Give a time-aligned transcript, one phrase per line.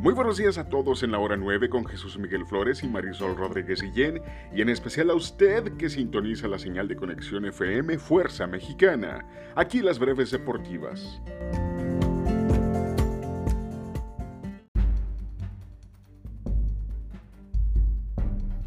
[0.00, 3.36] Muy buenos días a todos en la hora 9 con Jesús Miguel Flores y Marisol
[3.36, 8.46] Rodríguez Guillén y en especial a usted que sintoniza la señal de conexión FM Fuerza
[8.46, 9.26] Mexicana.
[9.56, 11.20] Aquí las breves deportivas.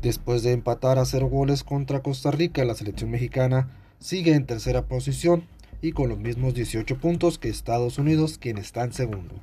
[0.03, 4.83] Después de empatar a cero goles contra Costa Rica, la selección mexicana sigue en tercera
[4.83, 5.47] posición
[5.83, 9.35] y con los mismos 18 puntos que Estados Unidos, quien está en segundo.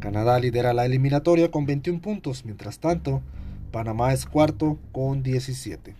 [0.00, 3.22] Canadá lidera la eliminatoria con 21 puntos, mientras tanto,
[3.70, 5.94] Panamá es cuarto con 17.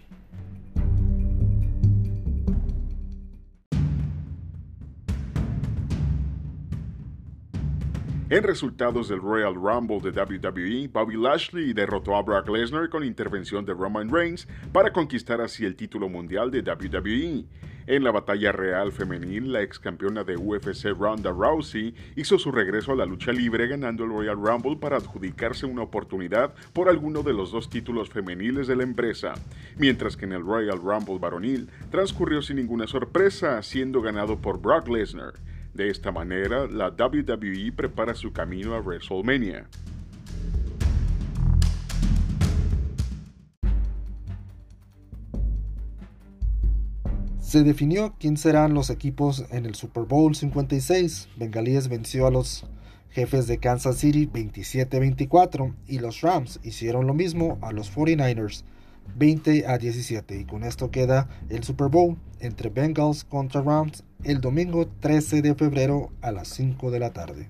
[8.34, 13.64] En resultados del Royal Rumble de WWE, Bobby Lashley derrotó a Brock Lesnar con intervención
[13.64, 17.44] de Roman Reigns para conquistar así el título mundial de WWE.
[17.86, 22.90] En la batalla real femenil, la ex campeona de UFC Ronda Rousey hizo su regreso
[22.90, 27.34] a la lucha libre ganando el Royal Rumble para adjudicarse una oportunidad por alguno de
[27.34, 29.34] los dos títulos femeniles de la empresa,
[29.78, 34.88] mientras que en el Royal Rumble varonil transcurrió sin ninguna sorpresa, siendo ganado por Brock
[34.88, 35.34] Lesnar.
[35.74, 39.68] De esta manera, la WWE prepara su camino a WrestleMania.
[47.40, 51.28] Se definió quién serán los equipos en el Super Bowl 56.
[51.36, 52.66] Bengalíes venció a los
[53.10, 58.64] jefes de Kansas City 27-24 y los Rams hicieron lo mismo a los 49ers
[59.16, 64.40] 20 a 17 y con esto queda el Super Bowl entre Bengals contra Rams el
[64.40, 67.48] domingo 13 de febrero a las 5 de la tarde.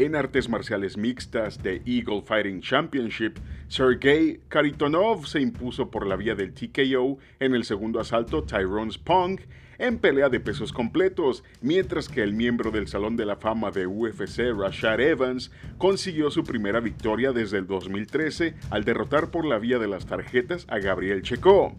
[0.00, 6.34] En artes marciales mixtas de Eagle Fighting Championship, Sergey Karitonov se impuso por la vía
[6.34, 9.40] del TKO en el segundo asalto Tyrone Spong
[9.80, 13.86] en pelea de pesos completos, mientras que el miembro del Salón de la Fama de
[13.86, 19.78] UFC, Rashad Evans, consiguió su primera victoria desde el 2013 al derrotar por la vía
[19.78, 21.74] de las tarjetas a Gabriel Checo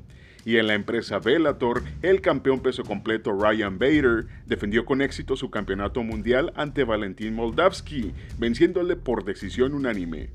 [0.45, 5.49] y en la empresa Bellator, el campeón peso completo Ryan Bader defendió con éxito su
[5.49, 10.29] campeonato mundial ante Valentín Moldavsky, venciéndole por decisión unánime.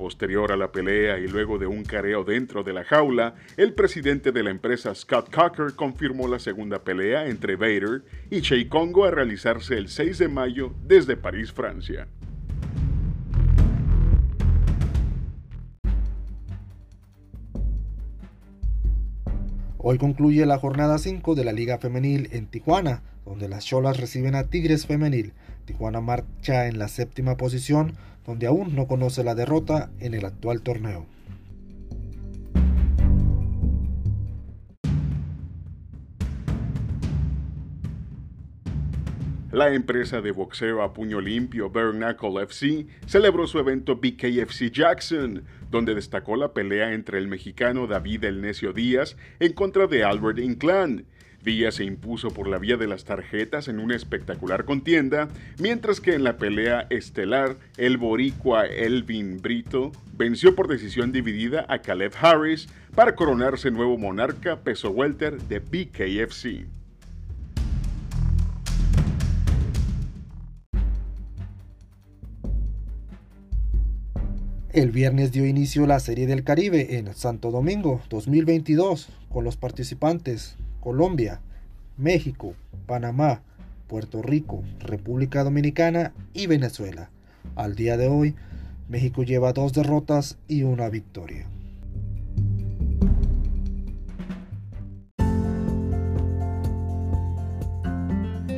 [0.00, 4.32] Posterior a la pelea y luego de un careo dentro de la jaula, el presidente
[4.32, 9.10] de la empresa Scott Cocker confirmó la segunda pelea entre Bader y Chey Congo a
[9.10, 12.08] realizarse el 6 de mayo desde París, Francia.
[19.76, 24.34] Hoy concluye la jornada 5 de la Liga Femenil en Tijuana, donde las Cholas reciben
[24.34, 25.34] a Tigres Femenil.
[25.66, 27.98] Tijuana marcha en la séptima posición,
[28.30, 31.04] donde aún no conoce la derrota en el actual torneo.
[39.52, 41.90] La empresa de boxeo a puño limpio Bare
[42.44, 48.42] FC celebró su evento BKFC Jackson, donde destacó la pelea entre el mexicano David El
[48.42, 51.04] Necio Díaz en contra de Albert Inclán.
[51.42, 55.28] Díaz se impuso por la vía de las tarjetas en una espectacular contienda,
[55.58, 61.80] mientras que en la pelea estelar, el boricua Elvin Brito venció por decisión dividida a
[61.80, 66.79] Caleb Harris para coronarse nuevo monarca peso welter de BKFC.
[74.72, 80.54] El viernes dio inicio la Serie del Caribe en Santo Domingo 2022 con los participantes
[80.78, 81.40] Colombia,
[81.96, 82.54] México,
[82.86, 83.42] Panamá,
[83.88, 87.10] Puerto Rico, República Dominicana y Venezuela.
[87.56, 88.36] Al día de hoy,
[88.88, 91.48] México lleva dos derrotas y una victoria.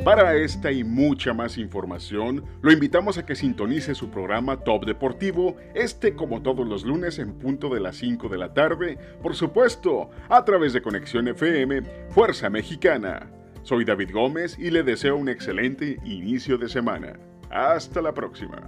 [0.03, 5.55] Para esta y mucha más información, lo invitamos a que sintonice su programa Top Deportivo,
[5.75, 10.09] este como todos los lunes en punto de las 5 de la tarde, por supuesto,
[10.27, 13.31] a través de Conexión FM, Fuerza Mexicana.
[13.61, 17.17] Soy David Gómez y le deseo un excelente inicio de semana.
[17.49, 18.61] Hasta la próxima.